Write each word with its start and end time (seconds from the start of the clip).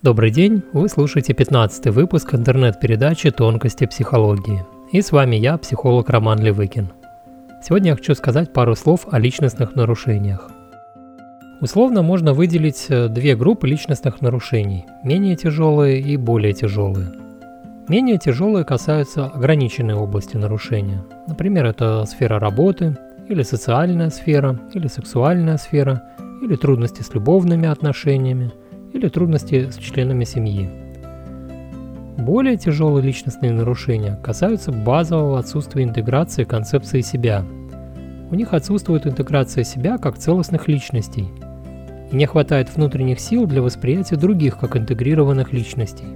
Добрый 0.00 0.30
день, 0.30 0.62
вы 0.72 0.88
слушаете 0.88 1.34
15 1.34 1.86
выпуск 1.86 2.32
интернет-передачи 2.32 3.32
«Тонкости 3.32 3.84
психологии». 3.84 4.64
И 4.92 5.02
с 5.02 5.10
вами 5.10 5.34
я, 5.34 5.58
психолог 5.58 6.08
Роман 6.08 6.38
Левыкин. 6.38 6.92
Сегодня 7.64 7.90
я 7.90 7.96
хочу 7.96 8.14
сказать 8.14 8.52
пару 8.52 8.76
слов 8.76 9.08
о 9.10 9.18
личностных 9.18 9.74
нарушениях. 9.74 10.52
Условно 11.60 12.02
можно 12.02 12.32
выделить 12.32 12.86
э, 12.88 13.08
две 13.08 13.34
группы 13.34 13.66
личностных 13.66 14.20
нарушений– 14.20 14.86
менее 15.02 15.34
тяжелые 15.34 15.98
и 15.98 16.16
более 16.16 16.52
тяжелые. 16.52 17.10
Менее 17.88 18.18
тяжелые 18.18 18.64
касаются 18.64 19.26
ограниченной 19.26 19.94
области 19.94 20.36
нарушения. 20.36 21.04
Например, 21.26 21.66
это 21.66 22.04
сфера 22.04 22.38
работы, 22.38 22.96
или 23.28 23.42
социальная 23.42 24.10
сфера, 24.10 24.60
или 24.74 24.86
сексуальная 24.86 25.56
сфера, 25.56 26.04
или 26.40 26.54
трудности 26.54 27.02
с 27.02 27.12
любовными 27.14 27.66
отношениями– 27.66 28.52
или 28.92 29.08
трудности 29.08 29.70
с 29.70 29.76
членами 29.76 30.24
семьи. 30.24 30.68
Более 32.16 32.56
тяжелые 32.56 33.04
личностные 33.04 33.52
нарушения 33.52 34.18
касаются 34.22 34.72
базового 34.72 35.38
отсутствия 35.38 35.84
интеграции 35.84 36.44
концепции 36.44 37.00
себя. 37.00 37.44
У 38.30 38.34
них 38.34 38.52
отсутствует 38.52 39.06
интеграция 39.06 39.64
себя 39.64 39.98
как 39.98 40.18
целостных 40.18 40.68
личностей, 40.68 41.28
и 42.10 42.16
не 42.16 42.26
хватает 42.26 42.74
внутренних 42.74 43.20
сил 43.20 43.46
для 43.46 43.62
восприятия 43.62 44.16
других 44.16 44.58
как 44.58 44.76
интегрированных 44.76 45.52
личностей. 45.52 46.06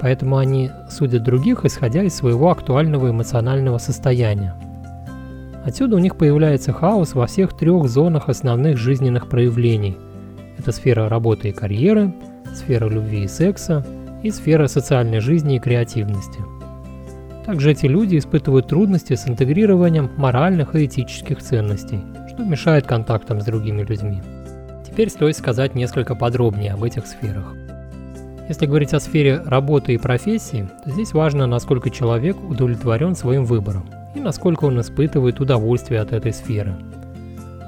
Поэтому 0.00 0.38
они 0.38 0.70
судят 0.90 1.22
других, 1.22 1.64
исходя 1.64 2.02
из 2.02 2.14
своего 2.14 2.50
актуального 2.50 3.10
эмоционального 3.10 3.78
состояния. 3.78 4.56
Отсюда 5.64 5.94
у 5.94 6.00
них 6.00 6.16
появляется 6.16 6.72
хаос 6.72 7.14
во 7.14 7.28
всех 7.28 7.56
трех 7.56 7.88
зонах 7.88 8.28
основных 8.28 8.76
жизненных 8.76 9.28
проявлений– 9.28 9.96
это 10.58 10.72
сфера 10.72 11.08
работы 11.08 11.48
и 11.48 11.52
карьеры, 11.52 12.12
сфера 12.54 12.88
любви 12.88 13.24
и 13.24 13.28
секса 13.28 13.84
и 14.22 14.30
сфера 14.30 14.66
социальной 14.66 15.20
жизни 15.20 15.56
и 15.56 15.60
креативности. 15.60 16.40
Также 17.44 17.72
эти 17.72 17.86
люди 17.86 18.18
испытывают 18.18 18.68
трудности 18.68 19.14
с 19.14 19.26
интегрированием 19.26 20.10
моральных 20.16 20.76
и 20.76 20.86
этических 20.86 21.42
ценностей, 21.42 22.00
что 22.28 22.44
мешает 22.44 22.86
контактам 22.86 23.40
с 23.40 23.44
другими 23.44 23.82
людьми. 23.82 24.22
Теперь 24.86 25.10
стоит 25.10 25.36
сказать 25.36 25.74
несколько 25.74 26.14
подробнее 26.14 26.72
об 26.72 26.84
этих 26.84 27.06
сферах. 27.06 27.54
Если 28.48 28.66
говорить 28.66 28.92
о 28.92 29.00
сфере 29.00 29.40
работы 29.44 29.94
и 29.94 29.98
профессии, 29.98 30.68
то 30.84 30.90
здесь 30.90 31.12
важно, 31.12 31.46
насколько 31.46 31.90
человек 31.90 32.36
удовлетворен 32.48 33.16
своим 33.16 33.44
выбором 33.44 33.88
и 34.14 34.20
насколько 34.20 34.66
он 34.66 34.80
испытывает 34.80 35.40
удовольствие 35.40 36.00
от 36.00 36.12
этой 36.12 36.32
сферы– 36.32 36.76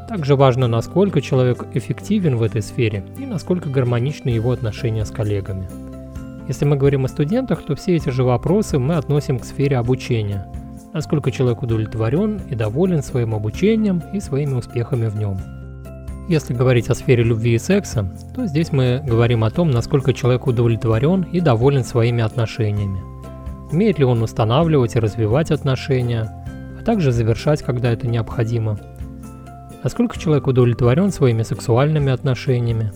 также 0.07 0.37
важно, 0.37 0.69
насколько 0.69 1.21
человек 1.21 1.67
эффективен 1.75 2.37
в 2.37 2.43
этой 2.43 2.63
сфере 2.63 3.05
и 3.19 3.27
насколько 3.27 3.69
гармоничны 3.69 4.29
его 4.29 4.53
отношения 4.53 5.05
с 5.05 5.11
коллегами. 5.11 5.69
Если 6.47 6.65
мы 6.65 6.77
говорим 6.77 7.05
о 7.05 7.09
студентах, 7.09 7.63
то 7.63 7.75
все 7.75 7.97
эти 7.97 8.11
же 8.11 8.23
вопросы 8.23 8.79
мы 8.79 8.95
относим 8.95 9.39
к 9.39 9.45
сфере 9.45 9.79
обучения. 9.79 10.47
Насколько 10.93 11.31
человек 11.31 11.63
удовлетворен 11.63 12.41
и 12.51 12.55
доволен 12.55 13.03
своим 13.03 13.35
обучением 13.35 14.03
и 14.13 14.21
своими 14.21 14.55
успехами 14.55 15.07
в 15.07 15.17
нем. 15.17 15.39
Если 16.29 16.55
говорить 16.55 16.89
о 16.89 16.95
сфере 16.95 17.23
любви 17.23 17.55
и 17.55 17.59
секса, 17.59 18.11
то 18.35 18.47
здесь 18.47 18.73
мы 18.73 19.03
говорим 19.05 19.45
о 19.45 19.51
том, 19.51 19.71
насколько 19.71 20.13
человек 20.13 20.47
удовлетворен 20.47 21.23
и 21.23 21.41
доволен 21.41 21.85
своими 21.85 22.23
отношениями. 22.23 23.01
Умеет 23.73 23.99
ли 23.99 24.05
он 24.05 24.23
устанавливать 24.23 24.97
и 24.97 25.01
развивать 25.01 25.51
отношения, 25.51 26.31
а 26.79 26.85
также 26.85 27.11
завершать, 27.11 27.63
когда 27.63 27.91
это 27.91 28.07
необходимо– 28.07 28.79
Насколько 29.85 30.19
человек 30.19 30.47
удовлетворен 30.47 31.13
своими 31.13 31.43
сексуальными 31.43 32.11
отношениями? 32.11 32.91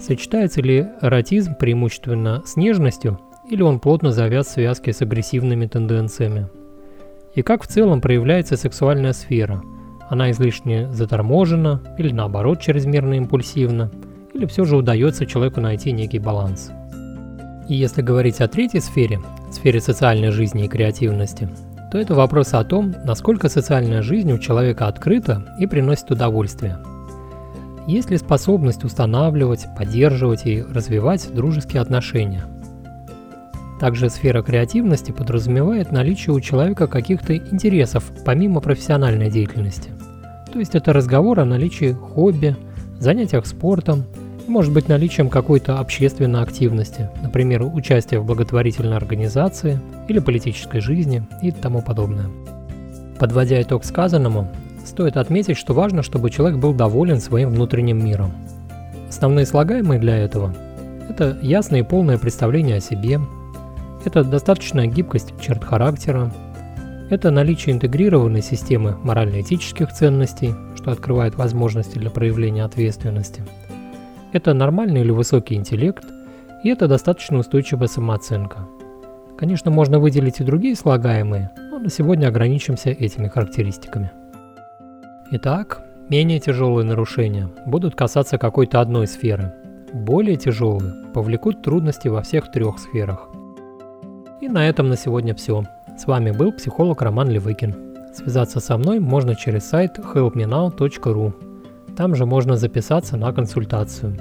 Сочетается 0.00 0.62
ли 0.62 0.86
эротизм 1.02 1.56
преимущественно 1.56 2.44
с 2.46 2.54
нежностью, 2.54 3.18
или 3.50 3.62
он 3.62 3.80
плотно 3.80 4.12
завяз 4.12 4.46
в 4.46 4.50
связке 4.52 4.92
с 4.92 5.02
агрессивными 5.02 5.66
тенденциями? 5.66 6.46
И 7.34 7.42
как 7.42 7.64
в 7.64 7.66
целом 7.66 8.00
проявляется 8.00 8.56
сексуальная 8.56 9.12
сфера? 9.12 9.60
Она 10.08 10.30
излишне 10.30 10.92
заторможена 10.92 11.82
или 11.98 12.12
наоборот 12.12 12.60
чрезмерно 12.60 13.14
импульсивна? 13.14 13.90
Или 14.32 14.46
все 14.46 14.64
же 14.64 14.76
удается 14.76 15.26
человеку 15.26 15.60
найти 15.60 15.90
некий 15.90 16.20
баланс? 16.20 16.70
И 17.68 17.74
если 17.74 18.02
говорить 18.02 18.40
о 18.40 18.46
третьей 18.46 18.80
сфере, 18.80 19.20
сфере 19.50 19.80
социальной 19.80 20.30
жизни 20.30 20.64
и 20.64 20.68
креативности, 20.68 21.48
то 21.90 21.98
это 21.98 22.14
вопрос 22.14 22.54
о 22.54 22.64
том, 22.64 22.94
насколько 23.04 23.48
социальная 23.48 24.02
жизнь 24.02 24.32
у 24.32 24.38
человека 24.38 24.86
открыта 24.86 25.42
и 25.58 25.66
приносит 25.66 26.10
удовольствие. 26.10 26.78
Есть 27.86 28.10
ли 28.10 28.18
способность 28.18 28.84
устанавливать, 28.84 29.66
поддерживать 29.76 30.46
и 30.46 30.62
развивать 30.62 31.28
дружеские 31.34 31.82
отношения? 31.82 32.44
Также 33.80 34.10
сфера 34.10 34.42
креативности 34.42 35.10
подразумевает 35.10 35.90
наличие 35.90 36.34
у 36.34 36.40
человека 36.40 36.86
каких-то 36.86 37.34
интересов 37.36 38.12
помимо 38.24 38.60
профессиональной 38.60 39.30
деятельности. 39.30 39.90
То 40.52 40.58
есть 40.58 40.74
это 40.74 40.92
разговор 40.92 41.40
о 41.40 41.44
наличии 41.44 41.92
хобби, 41.92 42.56
занятиях 42.98 43.46
спортом, 43.46 44.04
может 44.50 44.72
быть 44.72 44.88
наличием 44.88 45.30
какой-то 45.30 45.78
общественной 45.78 46.42
активности, 46.42 47.08
например, 47.22 47.62
участие 47.62 48.20
в 48.20 48.26
благотворительной 48.26 48.96
организации 48.96 49.80
или 50.08 50.18
политической 50.18 50.80
жизни 50.80 51.22
и 51.40 51.52
тому 51.52 51.80
подобное. 51.82 52.26
Подводя 53.18 53.62
итог 53.62 53.84
сказанному, 53.84 54.48
стоит 54.84 55.16
отметить, 55.16 55.56
что 55.56 55.72
важно, 55.72 56.02
чтобы 56.02 56.30
человек 56.30 56.58
был 56.58 56.74
доволен 56.74 57.20
своим 57.20 57.50
внутренним 57.50 58.04
миром. 58.04 58.32
Основные 59.08 59.46
слагаемые 59.46 60.00
для 60.00 60.16
этого– 60.16 60.54
это 61.08 61.38
ясное 61.42 61.80
и 61.80 61.84
полное 61.84 62.18
представление 62.18 62.78
о 62.78 62.80
себе, 62.80 63.20
это 64.04 64.24
достаточная 64.24 64.86
гибкость 64.86 65.32
черт 65.40 65.62
характера, 65.62 66.32
это 67.08 67.30
наличие 67.30 67.74
интегрированной 67.74 68.42
системы 68.42 68.96
морально-этических 69.02 69.92
ценностей, 69.92 70.54
что 70.74 70.90
открывает 70.90 71.36
возможности 71.36 71.98
для 71.98 72.10
проявления 72.10 72.64
ответственности– 72.64 73.44
это 74.32 74.54
нормальный 74.54 75.00
или 75.00 75.10
высокий 75.10 75.54
интеллект, 75.54 76.04
и 76.62 76.68
это 76.68 76.88
достаточно 76.88 77.38
устойчивая 77.38 77.86
самооценка. 77.86 78.68
Конечно, 79.38 79.70
можно 79.70 79.98
выделить 79.98 80.40
и 80.40 80.44
другие 80.44 80.76
слагаемые, 80.76 81.50
но 81.70 81.78
на 81.78 81.90
сегодня 81.90 82.28
ограничимся 82.28 82.90
этими 82.90 83.28
характеристиками. 83.28 84.10
Итак, 85.32 85.82
менее 86.08 86.40
тяжелые 86.40 86.84
нарушения 86.84 87.48
будут 87.66 87.94
касаться 87.94 88.36
какой-то 88.36 88.80
одной 88.80 89.06
сферы, 89.06 89.54
более 89.92 90.36
тяжелые 90.36 91.06
повлекут 91.14 91.62
трудности 91.62 92.08
во 92.08 92.22
всех 92.22 92.50
трех 92.52 92.78
сферах. 92.78 93.28
И 94.40 94.48
на 94.48 94.68
этом 94.68 94.88
на 94.88 94.96
сегодня 94.96 95.34
все. 95.34 95.64
С 95.98 96.06
вами 96.06 96.30
был 96.30 96.52
психолог 96.52 97.02
Роман 97.02 97.28
Левыкин. 97.28 97.74
Связаться 98.14 98.60
со 98.60 98.76
мной 98.78 99.00
можно 99.00 99.34
через 99.34 99.64
сайт 99.68 99.98
helpmenow.ru 99.98 101.49
там 101.96 102.14
же 102.14 102.26
можно 102.26 102.56
записаться 102.56 103.16
на 103.16 103.32
консультацию. 103.32 104.16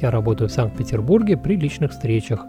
Я 0.00 0.10
работаю 0.10 0.48
в 0.48 0.52
Санкт-Петербурге 0.52 1.36
при 1.36 1.56
личных 1.56 1.90
встречах 1.90 2.44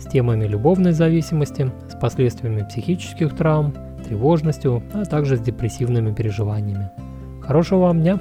с 0.00 0.04
темами 0.10 0.46
любовной 0.46 0.92
зависимости, 0.92 1.70
с 1.88 1.94
последствиями 1.94 2.66
психических 2.68 3.36
травм, 3.36 3.74
тревожностью, 4.04 4.82
а 4.92 5.04
также 5.04 5.36
с 5.36 5.40
депрессивными 5.40 6.14
переживаниями. 6.14 6.90
Хорошего 7.42 7.80
вам 7.80 8.00
дня! 8.00 8.18